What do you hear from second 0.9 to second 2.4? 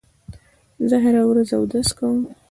هره ورځ اودس کوم.